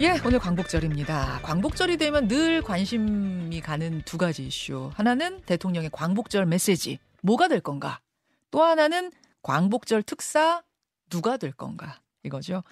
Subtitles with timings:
[0.00, 1.42] 예, 오늘 광복절입니다.
[1.42, 4.90] 광복절이 되면 늘 관심이 가는 두 가지 이슈.
[4.94, 6.98] 하나는 대통령의 광복절 메시지.
[7.22, 8.00] 뭐가 될 건가?
[8.50, 9.12] 또 하나는
[9.42, 10.64] 광복절 특사
[11.10, 12.00] 누가 될 건가?
[12.24, 12.64] 이거죠.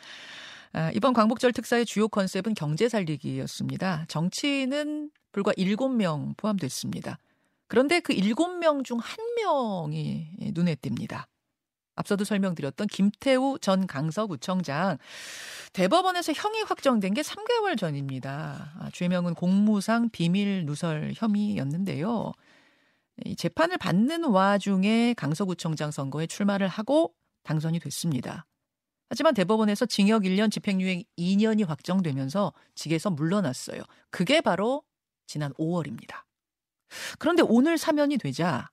[0.73, 4.07] 아, 이번 광복절 특사의 주요 컨셉은 경제 살리기였습니다.
[4.09, 7.19] 정치인은 불과 7명 포함됐습니다.
[7.69, 11.27] 그런데 그 7명 중 한명이 눈에 띕니다.
[11.95, 14.99] 앞서도 설명드렸던 김태우 전 강서구청장
[15.73, 18.73] 대법원에서 형이 확정된 게 3개월 전입니다.
[18.79, 22.33] 아, 죄명은 공무상 비밀 누설 혐의였는데요.
[23.25, 28.47] 이 재판을 받는 와중에 강서구청장 선거에 출마를 하고 당선이 됐습니다.
[29.09, 33.83] 하지만 대법원에서 징역 1년 집행유예 2년이 확정되면서 직에서 물러났어요.
[34.11, 34.83] 그게 바로
[35.27, 36.23] 지난 5월입니다.
[37.19, 38.71] 그런데 오늘 사면이 되자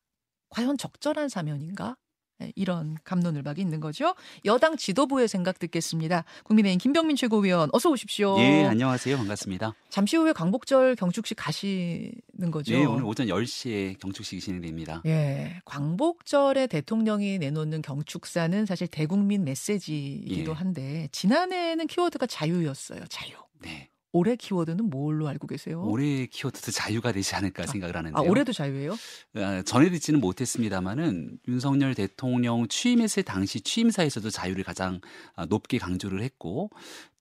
[0.50, 1.98] 과연 적절한 사면인가?
[2.42, 4.16] 예, 이런 감론을박이 있는 거죠.
[4.46, 6.24] 여당 지도부의 생각 듣겠습니다.
[6.44, 8.40] 국민의힘 김병민 최고위원 어서 오십시오.
[8.40, 9.18] 예, 안녕하세요.
[9.18, 9.74] 반갑습니다.
[9.90, 12.74] 잠시 후에 광복절 경축식 가시는 거죠.
[12.74, 15.02] 네, 오늘 오전 10시에 경축식이 진행됩니다.
[15.06, 15.62] 예.
[15.66, 20.56] 광복절에 대통령이 내놓는 경축사는 사실 대국민 메시지이기도 예.
[20.56, 23.02] 한데 지난해에는 키워드가 자유였어요.
[23.10, 23.34] 자유.
[23.62, 23.90] 네.
[24.12, 25.84] 올해 키워드는 뭘로 알고 계세요?
[25.84, 28.18] 올해 키워드도 자유가 되지 않을까 생각을 하는데요.
[28.18, 28.96] 아, 올해도 자유예요?
[29.36, 35.00] 아, 전해 듣지는 못했습니다만은 윤석열 대통령 취임했을 당시 취임사에서도 자유를 가장
[35.36, 36.72] 아, 높게 강조를 했고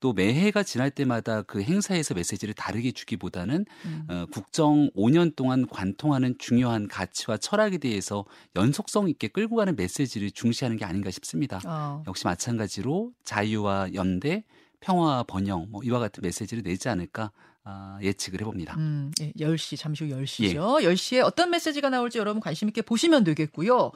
[0.01, 4.05] 또 매해가 지날 때마다 그 행사에서 메시지를 다르게 주기보다는 음.
[4.09, 8.25] 어, 국정 5년 동안 관통하는 중요한 가치와 철학에 대해서
[8.57, 11.61] 연속성 있게 끌고 가는 메시지를 중시하는 게 아닌가 싶습니다.
[11.67, 12.03] 어.
[12.07, 14.45] 역시 마찬가지로 자유와 연대
[14.81, 17.33] 평화 번영 뭐 이와 같은 메시지를 내지 않을까
[17.65, 18.77] 아, 예측을 해봅니다.
[18.79, 20.83] 음, 예, 10시 잠시 후 10시죠.
[20.83, 20.89] 예.
[20.89, 23.93] 10시에 어떤 메시지가 나올지 여러분 관심 있게 보시면 되겠고요.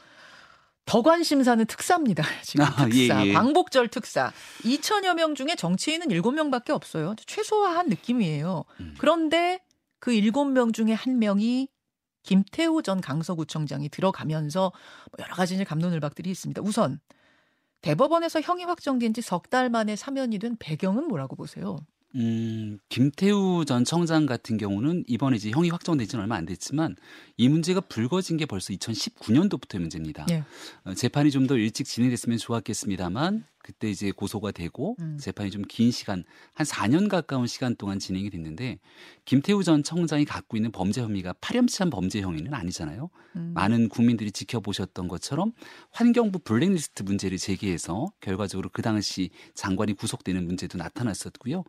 [0.85, 2.23] 더 관심사는 특사입니다.
[2.43, 3.25] 지금 아, 특사.
[3.25, 3.33] 예, 예.
[3.33, 4.33] 광복절 특사.
[4.63, 7.15] 2천여 명 중에 정치인은 7명밖에 없어요.
[7.25, 8.65] 최소화한 느낌이에요.
[8.81, 8.95] 음.
[8.99, 9.61] 그런데
[10.01, 11.69] 그 7명 중에 한 명이
[12.25, 16.63] 김태우 전 강서구청장이 들어가면서 뭐 여러 가지 감론을박들이 있습니다.
[16.63, 17.01] 우선
[17.83, 21.77] 대법원에서 형이 확정된 지 석 달 만에 사면이 된 배경은 뭐라고 보세요?
[22.15, 26.95] 음, 김태우 전 청장 같은 경우는 이번에 이제 형이 확정된 지는 얼마 안 됐지만
[27.39, 30.27] 이 문제가 불거진 게 벌써 2019년도부터의 문제입니다.
[30.31, 30.45] 예.
[30.85, 35.19] 어, 재판이 좀 더 일찍 진행됐으면 좋았겠습니다만 그때 이제 고소가 되고 음.
[35.19, 38.79] 재판이 좀 긴 시간 한 4년 가까운 시간 동안 진행이 됐는데
[39.25, 43.09] 김태우 전 청장이 갖고 있는 범죄 혐의가 파렴치한 범죄 혐의는 아니잖아요.
[43.37, 43.53] 음.
[43.55, 45.53] 많은 국민들이 지켜보셨던 것처럼
[45.93, 51.65] 환경부 블랙리스트 문제를 제기해서 결과적으로 그 당시 장관이 구속되는 문제도 나타났었고요.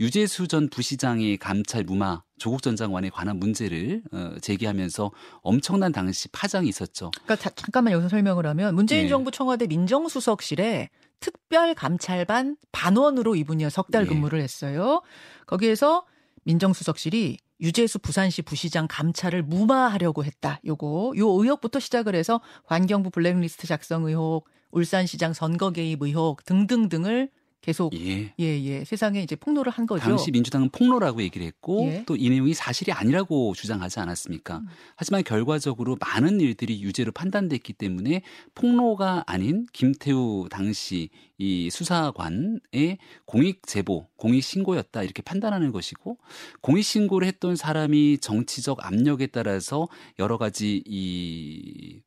[0.00, 5.10] 유재수 전 부시장의 감찰 무마 조국 전 장관에 관한 문제를 어, 제기하면서
[5.42, 7.10] 엄청난 당시 파장이 있었죠.
[7.24, 9.08] 그러니까 자, 잠깐만 여기서 설명을 하면 문재인 네.
[9.08, 10.90] 정부 청와대 민정수석실에
[11.22, 14.06] 특별감찰반 반원으로 이분이 석달 예.
[14.06, 15.00] 근무를 했어요.
[15.46, 16.04] 거기에서
[16.44, 20.60] 민정수석실이 유재수 부산시 부시장 감찰을 무마하려고 했다.
[20.66, 27.30] 요거 요 의혹부터 시작을 해서 환경부 블랙리스트 작성 의혹, 울산시장 선거 개입 의혹 등등등을
[27.62, 28.34] 계속 예.
[28.40, 28.84] 예, 예.
[28.84, 30.02] 세상에 이제 폭로를 한 거죠.
[30.02, 32.04] 당시 민주당은 폭로라고 얘기를 했고 예.
[32.06, 34.58] 또이 내용이 사실이 아니라고 주장하지 않았습니까?
[34.58, 34.66] 음.
[34.96, 38.22] 하지만 결과적으로 많은 일들이 유죄로 판단됐기 때문에
[38.56, 41.08] 폭로가 아닌 김태우 당시
[41.38, 46.18] 이 수사관의 공익 제보, 공익 신고였다 이렇게 판단하는 것이고
[46.62, 52.00] 공익 신고를 했던 사람이 정치적 압력에 따라서 여러 가지 이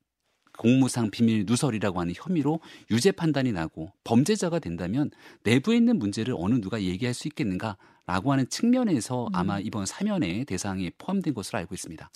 [0.57, 2.59] 공무상 비밀 누설이라고 하는 혐의로
[2.91, 5.11] 유죄 판단이 나고 범죄자가 된다면
[5.43, 9.35] 내부에 있는 문제를 어느 누가 얘기할 수 있겠는가라고 하는 측면에서 음.
[9.35, 12.09] 아마 이번 사면의 대상에 포함된 것으로 알고 있습니다.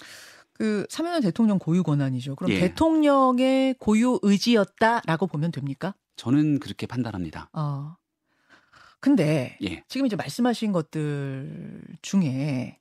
[0.54, 2.36] 그 사면은 대통령 고유 권한이죠.
[2.36, 2.60] 그럼 예.
[2.60, 5.96] 대통령의 고유 의지였다라고 보면 됩니까?
[6.18, 7.50] 저는 그렇게 판단합니다.
[7.54, 7.96] 어.
[9.00, 9.84] 근데 예.
[9.88, 12.78] 지금 이제 말씀하신 것들 중에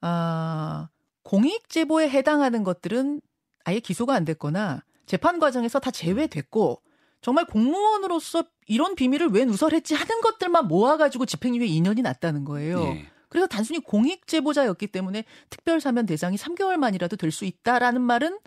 [0.00, 0.88] 아
[1.22, 3.20] 공익 제보에 해당하는 것들은
[3.64, 6.80] 아예 기소가 안 됐거나 재판 과정에서 다 제외됐고
[7.20, 12.80] 정말 공무원으로서 이런 비밀을 왜 누설했지 하는 것들만 모아가지고 집행유예 2년이 났다는 거예요.
[12.80, 13.06] 네.
[13.28, 18.38] 그래서 단순히 공익 제보자였기 때문에 특별 사면 대상이 3개월 만이라도 될 수 있다라는 말은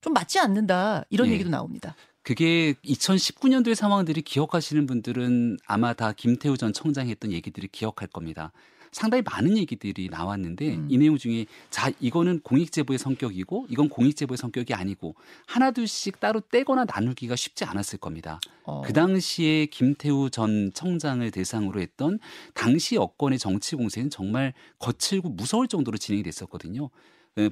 [0.00, 1.34] 좀 맞지 않는다 이런 네.
[1.34, 1.94] 얘기도 나옵니다.
[2.22, 8.52] 그게 2019년도의 상황들이 기억하시는 분들은 아마 다 김태우 전 청장이 했던 얘기들을 기억할 겁니다.
[8.96, 10.86] 상당히 많은 얘기들이 나왔는데 음.
[10.88, 15.14] 이 내용 중에 자 이거는 공익 제보의 성격이고 이건 공익 제보의 성격이 아니고
[15.44, 18.40] 하나 둘씩 따로 떼거나 나누기가 쉽지 않았을 겁니다.
[18.64, 18.80] 어.
[18.80, 22.18] 그 당시에 김태우 전 청장을 대상으로 했던
[22.54, 26.88] 당시 여권의 정치 공세는 정말 거칠고 무서울 정도로 진행이 됐었거든요.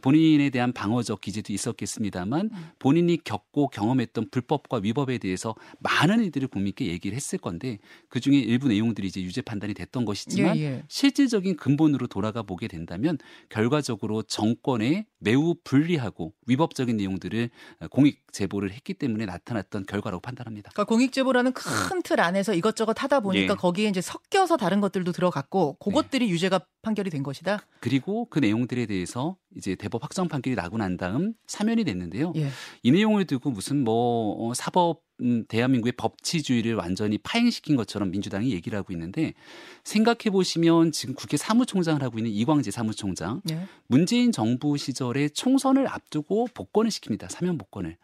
[0.01, 2.69] 본인에 대한 방어적 기제도 있었겠습니다만 음.
[2.79, 7.79] 본인이 겪고 경험했던 불법과 위법에 대해서 많은 이들이 국민께 얘기를 했을 건데
[8.09, 10.83] 그 중에 일부 내용들이 이제 유죄 판단이 됐던 것이지만 예, 예.
[10.89, 17.51] 실질적인 근본으로 돌아가 보게 된다면 결과적으로 정권에 매우 불리하고 위법적인 내용들을
[17.91, 20.71] 공익 제보를 했기 때문에 나타났던 결과라고 판단합니다.
[20.73, 23.57] 그러니까 공익 제보라는 큰 틀 안에서 이것저것 하다 보니까 예.
[23.57, 26.33] 거기에 이제 섞여서 다른 것들도 들어갔고 그것들이 네.
[26.33, 27.61] 유죄가 판결이 된 것이다.
[27.81, 32.33] 그리고 그 내용들에 대해서 이제 대법 확정 판결이 나고 난 다음 사면이 됐는데요.
[32.37, 32.49] 예.
[32.83, 38.77] 이 내용을 두고 무슨 뭐 어, 사법 음, 대한민국의 법치주의를 완전히 파행시킨 것처럼 민주당이 얘기를
[38.77, 39.35] 하고 있는데
[39.85, 43.67] 생각해 보시면 지금 국회 사무총장을 하고 있는 이광재 사무총장 예.
[43.87, 47.31] 문재인 정부 시절에 총선을 앞두고 복권을 시킵니다.
[47.31, 47.97] 사면 복권을.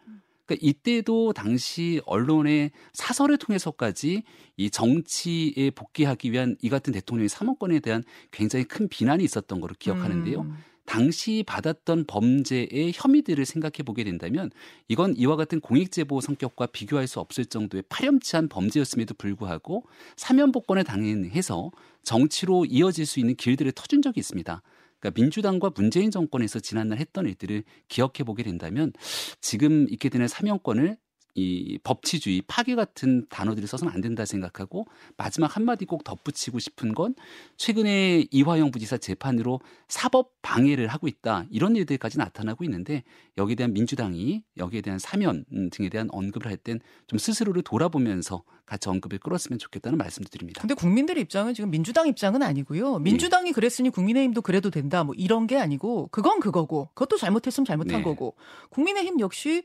[0.45, 4.23] 그러니까 이때도 당시 언론의 사설을 통해서까지
[4.57, 10.41] 이 정치에 복귀하기 위한 이 같은 대통령의 사모권에 대한 굉장히 큰 비난이 있었던 거로 기억하는데요.
[10.41, 10.57] 음.
[10.85, 14.49] 당시 받았던 범죄의 혐의들을 생각해 보게 된다면
[14.87, 19.85] 이건 이와 같은 공익제보 성격과 비교할 수 없을 정도의 파렴치한 범죄였음에도 불구하고
[20.17, 21.71] 사면복권을 당해서
[22.03, 24.61] 정치로 이어질 수 있는 길들을 터준 적이 있습니다.
[24.99, 28.93] 그러니까 민주당과 문재인 정권에서 지난날 했던 일들을 기억해 보게 된다면
[29.41, 30.97] 지금 있게 되는 사명권을
[31.35, 34.85] 이 법치주의 파괴 같은 단어들을 써서는 안 된다 생각하고
[35.17, 37.15] 마지막 한마디 꼭 덧붙이고 싶은 건
[37.57, 41.45] 최근에 이화영 부지사 재판으로 사법 방해를 하고 있다.
[41.49, 43.03] 이런 일들까지 나타나고 있는데
[43.37, 48.87] 여기에 대한 민주당이 여기에 대한 사면 등에 대한 언급을 할 땐 좀 스스로를 돌아보면서 같이
[48.87, 50.61] 언급을 끌었으면 좋겠다는 말씀도 드립니다.
[50.61, 52.99] 근데 국민들 입장은 지금 민주당 입장은 아니고요.
[52.99, 53.51] 민주당이 네.
[53.51, 55.03] 그랬으니 국민의힘도 그래도 된다.
[55.03, 58.03] 뭐 이런 게 아니고 그건 그거고 그것도 잘못했으면 잘못한 네.
[58.03, 58.35] 거고
[58.69, 59.63] 국민의힘 역시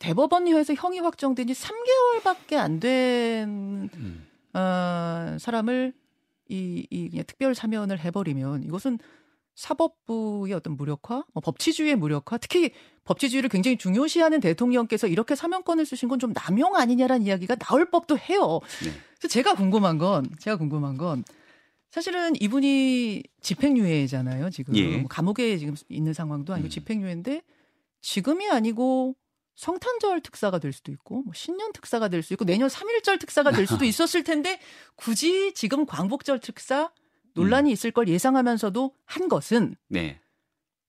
[0.00, 4.26] 대법원에서 형이 확정된 지 3개월밖에 안된 음.
[4.54, 5.92] 어, 사람을
[6.48, 8.98] 이, 이 그냥 특별 사면을 해버리면 이것은
[9.54, 12.72] 사법부의 어떤 무력화, 뭐 법치주의의 무력화, 특히
[13.08, 18.60] 법치주의를 굉장히 중요시하는 대통령께서 이렇게 사면권을 쓰신 건 좀 남용 아니냐라는 이야기가 나올 법도 해요.
[18.82, 18.90] 네.
[19.18, 21.22] 그래서 제가 궁금한 건, 제가 궁금한 건
[21.90, 24.50] 사실은 이분이 집행유예잖아요.
[24.50, 24.98] 지금 예.
[24.98, 26.70] 뭐 감옥에 지금 있는 상황도 아니고 음.
[26.70, 27.42] 집행유예인데
[28.00, 29.14] 지금이 아니고
[29.54, 33.66] 성탄절 특사가 될 수도 있고 뭐 신년 특사가 될 수도 있고 내년 3.1절 특사가 될
[33.66, 34.60] 수도 있었을 텐데
[34.96, 36.90] 굳이 지금 광복절 특사
[37.34, 37.72] 논란이 음.
[37.72, 40.20] 있을 걸 예상하면서도 한 것은 네.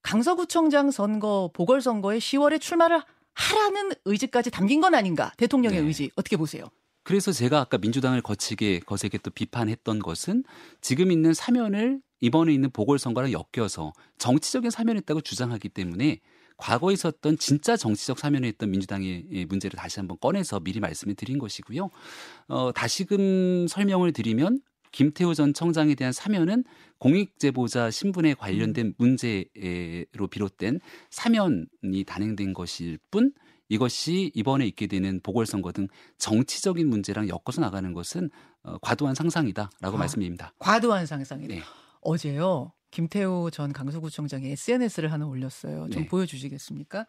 [0.02, 3.02] 강서구청장 선거 보궐선거에 10월에 출마를
[3.34, 5.86] 하라는 의지까지 담긴 건 아닌가 대통령의 네.
[5.86, 6.64] 의지 어떻게 보세요?
[7.02, 10.44] 그래서 제가 아까 민주당을 거치게 거세게 또 비판했던 것은
[10.80, 16.20] 지금 있는 사면을 이번에 있는 보궐선거랑 엮여서 정치적인 사면했다고 주장하기 때문에
[16.58, 21.88] 과거에 있었던 진짜 정치적 사면에 있던 민주당의 문제를 다시 한번 꺼내서 미리 말씀을 드린 것이고요.
[22.48, 24.60] 어, 다시금 설명을 드리면
[24.92, 26.64] 김태호 전 청장에 대한 사면은
[26.98, 28.94] 공익제보자 신분에 관련된 음.
[28.98, 33.32] 문제로 비롯된 사면이 단행된 것일 뿐
[33.68, 35.86] 이것이 이번에 있게 되는 보궐선거 등
[36.18, 38.28] 정치적인 문제랑 엮어서 나가는 것은
[38.62, 40.52] 어, 과도한 상상이다라고 아, 말씀드립니다.
[40.58, 41.54] 과도한 상상이다.
[41.54, 41.62] 네.
[42.02, 42.72] 어제요.
[42.90, 45.88] 김태호 전 강서구청장이 SNS를 하나 올렸어요.
[45.90, 46.08] 좀 네.
[46.08, 47.06] 보여주시겠습니까?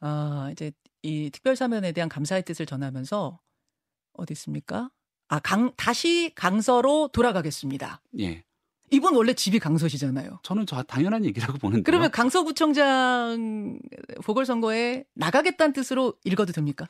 [0.00, 0.72] 아, 이제
[1.02, 3.38] 이 특별 사면에 대한 감사의 뜻을 전하면서
[4.14, 4.90] 어디 있습니까?
[5.30, 8.02] 아, 강, 다시 강서로 돌아가겠습니다.
[8.18, 8.42] 예.
[8.90, 10.40] 이분 원래 집이 강서시잖아요.
[10.42, 11.82] 저는 저 당연한 얘기라고 보는데.
[11.82, 13.78] 그러면 강서구청장
[14.24, 16.88] 보궐선거에 나가겠다는 뜻으로 읽어도 됩니까?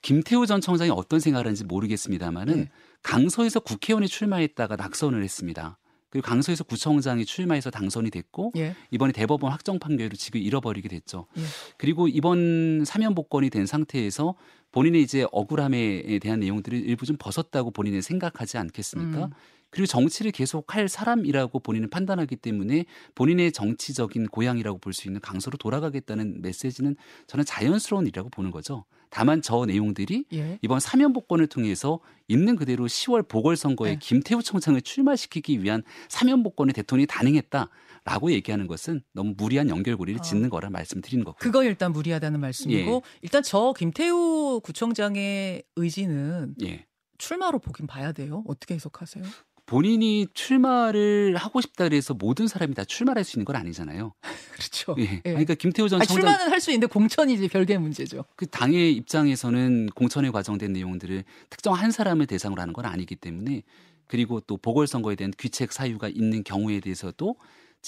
[0.00, 2.70] 김태우 전 청장이 어떤 생각을 하는지 모르겠습니다만은 네.
[3.02, 5.78] 강서에서 국회의원에 출마했다가 낙선을 했습니다.
[6.10, 8.74] 그리고 강서에서 구청장이 출마해서 당선이 됐고 예.
[8.90, 11.26] 이번에 대법원 확정 판결로 직을 잃어버리게 됐죠.
[11.36, 11.42] 예.
[11.76, 14.34] 그리고 이번 사면 복권이 된 상태에서
[14.72, 19.26] 본인의 이제 억울함에 대한 내용들을 일부 좀 벗었다고 본인은 생각하지 않겠습니까?
[19.26, 19.30] 음.
[19.70, 26.40] 그리고 정치를 계속할 사람이라고 본인은 판단하기 때문에 본인의 정치적인 고향이라고 볼 수 있는 강서로 돌아가겠다는
[26.40, 26.96] 메시지는
[27.26, 28.84] 저는 자연스러운 일이라고 보는 거죠.
[29.10, 30.58] 다만 저 내용들이 예.
[30.62, 33.98] 이번 사면 복권을 통해서 있는 그대로 10월 보궐선거에 네.
[34.00, 37.68] 김태우 청장을 출마시키기 위한 사면 복권의 대통령이 단행했다.
[38.08, 40.22] 라고 얘기하는 것은 너무 무리한 연결고리를 어.
[40.22, 41.36] 짓는 거라 말씀드리는 거고.
[41.38, 43.18] 그거 일단 무리하다는 말씀이고 예.
[43.20, 46.86] 일단 저 김태우 구청장의 의지는 예.
[47.18, 48.44] 출마로 보긴 봐야 돼요.
[48.46, 49.24] 어떻게 해석하세요?
[49.66, 54.14] 본인이 출마를 하고 싶다 그래서 모든 사람이 다 출마할 수 있는 건 아니잖아요.
[54.52, 54.96] 그렇죠.
[54.98, 55.02] 예.
[55.02, 55.20] 예.
[55.20, 58.24] 그러니까 김태호 전 청장 출마는 할 수 있는데 공천이 이제 별개의 문제죠.
[58.36, 63.62] 그 당의 입장에서는 공천에 과정된 내용들을 특정 한 사람을 대상으로 하는 건 아니기 때문에
[64.06, 67.36] 그리고 또 보궐선거에 대한 귀책 사유가 있는 경우에 대해서도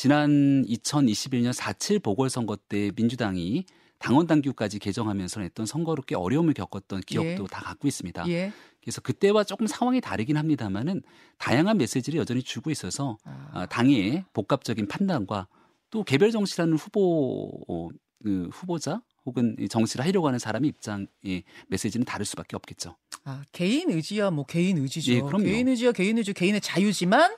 [0.00, 3.66] 지난 2021년 4.7 보궐선거 때 민주당이
[3.98, 7.46] 당원 당규까지 개정하면서 했던 선거로 꽤 어려움을 겪었던 기억도 예.
[7.50, 8.26] 다 갖고 있습니다.
[8.28, 8.50] 예.
[8.80, 11.02] 그래서 그때와 조금 상황이 다르긴 합니다만은
[11.36, 13.50] 다양한 메시지를 여전히 주고 있어서 아.
[13.52, 15.48] 아 당의 복합적인 판단과
[15.90, 17.90] 또 개별 정치라는 후보 어,
[18.24, 22.96] 그 후보자 혹은 정치를 하려고 하는 사람의 입장의 메시지는 다를 수밖에 없겠죠.
[23.24, 25.12] 아 개인 의지야 뭐 개인 의지죠.
[25.12, 25.44] 예, 그럼요.
[25.44, 27.36] 개인 의지야 개인 의지 개인의 자유지만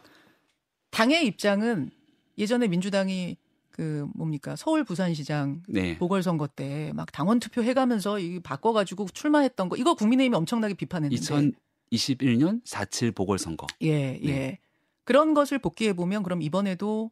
[0.92, 1.90] 당의 입장은
[2.38, 3.36] 예전에 민주당이
[3.70, 5.96] 그 뭡니까 서울 부산시장 네.
[5.98, 11.52] 보궐선거 때 막 당원 투표 해가면서 이 바꿔가지고 출마했던 거 이거 국민의힘이 엄청나게 비판했는데
[11.90, 13.66] 2021년 4.7 보궐선거.
[13.82, 14.26] 예, 예.
[14.26, 14.58] 네.
[15.04, 17.10] 그런 것을 복귀해 보면 그럼 이번에도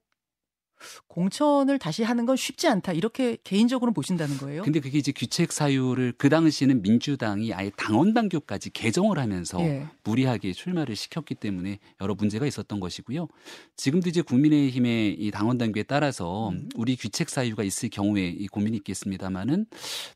[1.09, 2.93] 공천을 다시 하는 건 쉽지 않다.
[2.93, 4.63] 이렇게 개인적으로 보신다는 거예요?
[4.63, 9.87] 근데 그게 이제 규책 사유를 그 당시에는 민주당이 아예 당원 당규까지 개정을 하면서 예.
[10.05, 13.29] 무리하게 출마를 시켰기 때문에 여러 문제가 있었던 것이고요.
[13.77, 16.69] 지금도 이제 국민의힘의 이 당원 당규에 따라서 음.
[16.75, 19.67] 우리 규책 사유가 있을 경우에 이 고민이 있겠습니다만은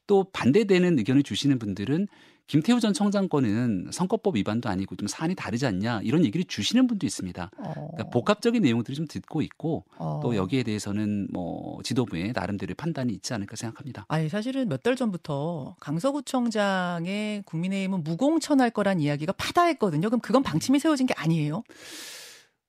[0.07, 2.09] 또 반대되는 의견을 주시는 분들은
[2.47, 7.07] 김태우 전 청장 권은 선거법 위반도 아니고 좀 사안이 다르지 않냐 이런 얘기를 주시는 분도
[7.07, 7.51] 있습니다.
[7.57, 7.73] 어.
[7.73, 10.21] 그러니까 복합적인 내용들을 좀 듣고 있고 어.
[10.23, 14.05] 또 여기에 대해서는 뭐 지도부의 나름대로의 판단이 있지 않을까 생각합니다.
[14.09, 20.09] 아니 사실은 몇 달 전부터 강서구청장의 국민의힘은 무공천할 거란 이야기가 파다했거든요.
[20.09, 21.63] 그럼 그건 방침이 세워진 게 아니에요?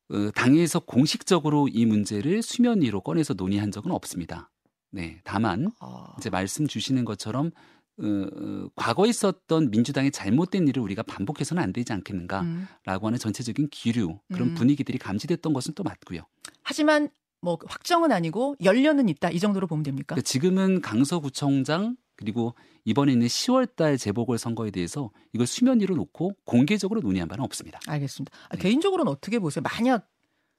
[0.09, 4.49] 어, 당에서 공식적으로 이 문제를 수면 위로 꺼내서 논의한 적은 없습니다.
[4.91, 6.05] 네, 다만 어.
[6.17, 7.51] 이제 말씀 주시는 것처럼
[7.97, 12.67] 어, 어, 과거에 있었던 민주당의 잘못된 일을 우리가 반복해서는 안 되지 않겠는가라고 음.
[12.85, 14.53] 하는 전체적인 기류 그런 음.
[14.55, 16.21] 분위기들이 감지됐던 것은 또 맞고요.
[16.63, 17.09] 하지만
[17.41, 20.15] 뭐 확정은 아니고 연련은 있다 이 정도로 보면 됩니까?
[20.15, 27.01] 그러니까 지금은 강서구청장 그리고 이번에 있는 10월달 재보궐 선거에 대해서 이걸 수면 위로 놓고 공개적으로
[27.01, 27.79] 논의한 바는 없습니다.
[27.87, 28.35] 알겠습니다.
[28.49, 28.61] 아, 네.
[28.61, 29.63] 개인적으로는 어떻게 보세요?
[29.63, 30.07] 만약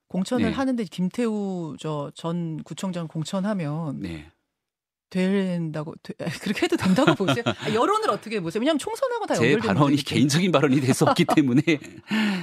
[0.09, 0.52] 공천을 네.
[0.52, 4.31] 하는데 김태우 저 전 구청장 공천하면 네.
[5.11, 5.95] 된다고
[6.43, 7.43] 그렇게 해도 된다고 보세요?
[7.47, 8.61] 아, 여론을 어떻게 보세요?
[8.61, 11.63] 왜냐하면 총선하고 다 연결된 제 발언이 개인적인 발언이 될수 없기 때문에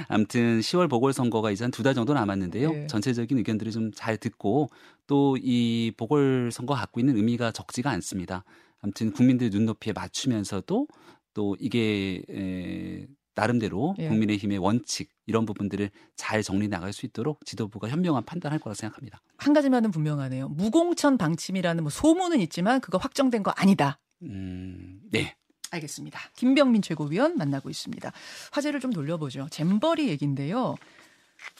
[0.08, 2.72] 아무튼 10월 보궐선거가 이제 한 두 달 정도 남았는데요.
[2.72, 2.86] 네.
[2.86, 4.70] 전체적인 의견들을 좀 잘 듣고
[5.06, 8.44] 또 이 보궐선거 갖고 있는 의미가 적지가 않습니다.
[8.80, 10.86] 아무튼 국민들 눈높이에 맞추면서도
[11.34, 14.08] 또 이게 에, 나름대로 예.
[14.08, 19.20] 국민의힘의 원칙 이런 부분들을 잘 정리 나갈 수 있도록 지도부가 현명한 판단할 거라 생각합니다.
[19.36, 20.48] 한 가지만은 분명하네요.
[20.48, 23.98] 무공천 방침이라는 뭐 소문은 있지만 그거 확정된 거 아니다.
[24.22, 25.34] 음, 네.
[25.70, 26.20] 알겠습니다.
[26.36, 28.12] 김병민 최고위원 만나고 있습니다.
[28.52, 29.48] 화제를 좀 돌려보죠.
[29.50, 30.76] 잼버리 얘기인데요.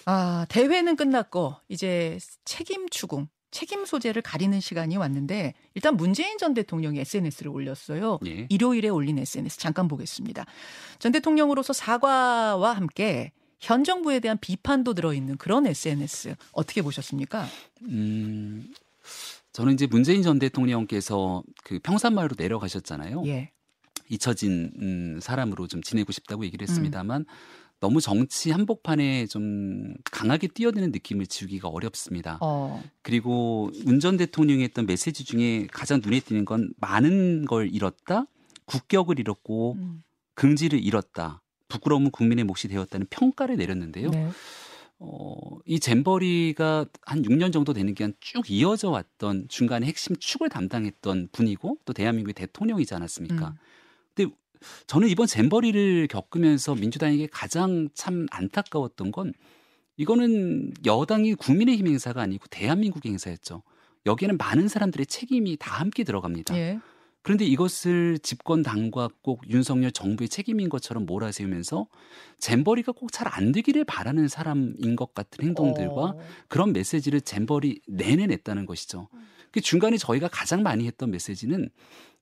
[0.07, 6.99] 아, 대회는 끝났고 이제 책임 추궁 책임 소재를 가리는 시간이 왔는데 일단 문재인 전 대통령이
[6.99, 8.19] SNS를 올렸어요.
[8.27, 8.49] 예.
[8.51, 10.45] 일요일에 올린 SNS 잠깐 보겠습니다.
[10.99, 13.31] 전 대통령으로서 사과와 함께
[13.61, 17.47] 현 정부에 대한 비판도 들어있는 그런 SNS 어떻게 보셨습니까?
[17.83, 18.75] 음,
[19.53, 23.23] 저는 이제 문재인 전 대통령께서 그 평산마을로 내려가셨잖아요.
[23.27, 23.53] 예.
[24.09, 27.27] 잊혀진 음, 사람으로 좀 지내고 싶다고 얘기를 했습니다만 음.
[27.81, 32.39] 너무 정치 한복판에 좀 강하게 뛰어드는 느낌을 지우기가 어렵습니다.
[32.41, 32.83] 어.
[33.03, 38.27] 그리고 문전 대통령이 했던 메시지 중에 가장 눈에 띄는 건 많은 걸 잃었다,
[38.65, 40.03] 국격을 잃었고 음.
[40.35, 44.11] 긍지를 잃었다, 부끄러움은 국민의 몫이 되었다는 평가를 내렸는데요.
[44.11, 44.31] 네.
[44.99, 51.29] 어, 이 잼버리가 한 6년 정도 되는 기간 쭉 이어져 왔던 중간에 핵심 축을 담당했던
[51.33, 53.49] 분이고 또 대한민국의 대통령이지 않았습니까?
[53.49, 53.55] 음.
[54.87, 59.33] 저는 이번 잼버리를 겪으면서 민주당에게 가장 참 안타까웠던 건
[59.97, 63.63] 이거는 여당이 국민의힘 행사가 아니고 대한민국의 행사였죠.
[64.07, 66.57] 여기에는 많은 사람들의 책임이 다 함께 들어갑니다.
[66.57, 66.79] 예.
[67.23, 71.87] 그런데 이것을 집권 당과 꼭 윤석열 정부의 책임인 것처럼 몰아세우면서
[72.39, 76.19] 잼버리가 꼭 잘 안 되기를 바라는 사람인 것 같은 행동들과 어.
[76.49, 79.09] 그런 메시지를 잼버리 내내 냈다는 것이죠.
[79.55, 81.71] 그 중간에 저희가 가장 많이 했던 메시지는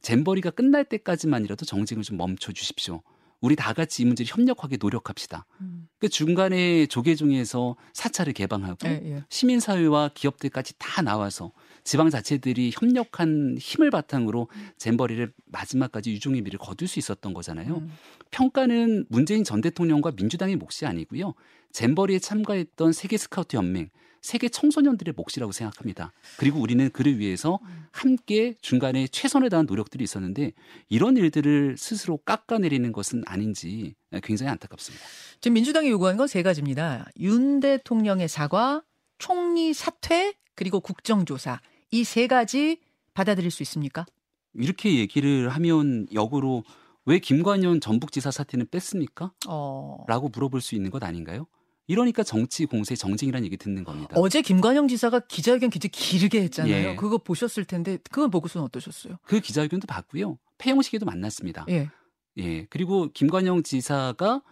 [0.02, 3.00] 잼버리가 끝날 때까지만이라도 정쟁을 좀 멈춰 주십시오.
[3.40, 5.46] 우리 다 같이 이 문제를 협력하게 노력합시다.
[5.62, 5.88] 음.
[5.98, 9.24] 그 중간에 조계종에서 사찰을 개방하고 예, 예.
[9.30, 11.52] 시민사회와 기업들까지 다 나와서
[11.84, 17.76] 지방 자체들이 협력한 힘을 바탕으로 잼버리를 마지막까지 유종의 미를 거둘 수 있었던 거잖아요.
[17.76, 17.90] 음.
[18.30, 21.32] 평가는 문재인 전 대통령과 민주당의 몫이 아니고요.
[21.72, 23.88] 잼버리에 참가했던 세계 스카우트 연맹,
[24.22, 26.12] 세계 청소년들의 몫이라고 생각합니다.
[26.38, 27.58] 그리고 우리는 그를 위해서
[27.90, 30.52] 함께 중간에 최선을 다한 노력들이 있었는데
[30.88, 35.04] 이런 일들을 스스로 깎아내리는 것은 아닌지 굉장히 안타깝습니다.
[35.40, 37.04] 지금 민주당이 요구한 건 세 가지입니다.
[37.18, 38.82] 윤 대통령의 사과,
[39.18, 41.60] 총리 사퇴, 그리고 국정조사.
[41.90, 42.80] 이 세 가지
[43.14, 44.06] 받아들일 수 있습니까?
[44.54, 46.62] 이렇게 얘기를 하면 역으로
[47.04, 49.32] 왜 김관현 전북지사 사퇴는 뺐습니까?
[49.48, 50.04] 어...
[50.06, 51.46] 라고 물어볼 수 있는 것 아닌가요?
[51.86, 54.14] 이러니까 정치 공세 정쟁이라는 얘기 듣는 겁니다.
[54.16, 56.90] 어제 김관영 지사가 기자회견 굉장히 길게 했잖아요.
[56.90, 56.96] 예.
[56.96, 59.18] 그거 보셨을 텐데 그걸 보고서는 어떠셨어요?
[59.24, 60.38] 그 기자회견도 봤고요.
[60.58, 61.66] 폐영식에도 만났습니다.
[61.68, 61.90] 예.
[62.38, 62.66] 예.
[62.66, 64.42] 그리고 김관영 지사가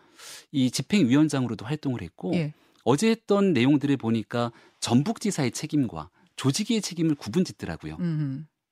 [0.51, 2.53] 이 집행위원장으로도 활동을 했고 예.
[2.85, 7.99] 어제 했던 내용들을 보니까 전북지사의 책임과 조직위의 책임을 구분짓더라고요.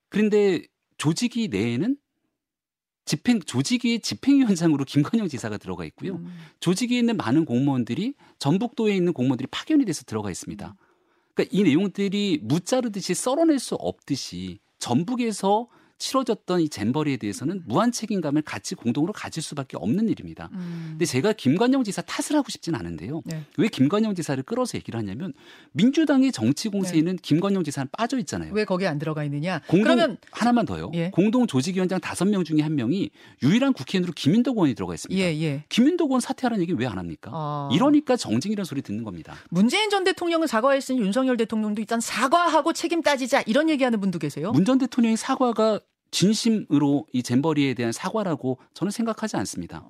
[0.08, 0.62] 그런데
[0.96, 1.96] 조직위 내에는
[3.08, 6.16] 집행 조직위의 집행위원장으로 김건영 지사가 들어가 있고요.
[6.16, 6.38] 음.
[6.60, 10.76] 조직위에 있는 많은 공무원들이 전북도에 있는 공무원들이 파견이 돼서 들어가 있습니다.
[11.34, 18.74] 그러니까 이 내용들이 무자르듯이 썰어낼 수 없듯이 전북에서 치러졌던 이 잼버리에 대해서는 무한 책임감을 같이
[18.74, 20.48] 공동으로 가질 수밖에 없는 일입니다.
[20.52, 20.86] 음.
[20.90, 23.22] 근데 제가 김관영 지사 탓을 하고 싶지는 않은데요.
[23.24, 23.42] 네.
[23.56, 25.32] 왜 김관영 지사를 끌어서 얘기를 하냐면
[25.72, 27.18] 민주당의 정치 공세에는 네.
[27.22, 28.52] 김관영 지사는 빠져 있잖아요.
[28.52, 29.60] 왜 거기에 안 들어가 있느냐?
[29.68, 30.90] 공동, 그러면 하나만 더요.
[30.94, 31.10] 예.
[31.10, 33.10] 공동 조직위원장 다섯 명 중에 한 명이
[33.42, 35.20] 유일한 국회의원으로 김윤덕 의원이 들어가 있습니다.
[35.20, 35.64] 예, 예.
[35.68, 37.30] 김윤덕 의원 사퇴하라는 얘기 왜 안 합니까?
[37.34, 37.68] 아.
[37.72, 39.34] 이러니까 정쟁이라는 소리 듣는 겁니다.
[39.50, 44.52] 문재인 전 대통령은 사과했으니 윤석열 대통령도 일단 사과하고 책임 따지자 이런 얘기하는 분도 계세요.
[44.52, 49.84] 문 전 대통령의 사과가 진심으로 이 잼버리에 대한 사과라고 저는 생각하지 않습니다.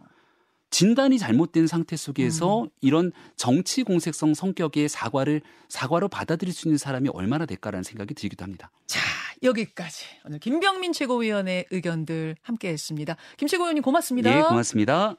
[0.70, 2.68] 진단이 잘못된 상태 속에서 음.
[2.80, 8.70] 이런 정치 공색성 성격의 사과를 사과로 받아들일 수 있는 사람이 얼마나 될까라는 생각이 들기도 합니다.
[8.86, 9.00] 자,
[9.42, 13.16] 여기까지 오늘 김병민 최고위원의 의견들 함께 했습니다.
[13.36, 14.36] 김 최고위원님 고맙습니다.
[14.36, 15.16] 예, 고맙습니다.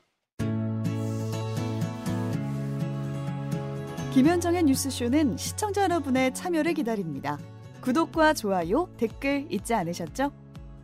[4.13, 7.39] 김현정의 뉴스쇼는 시청자 여러분의 참여를 기다립니다.
[7.81, 10.48] 구독과 좋아요, 댓글 잊지 않으셨죠?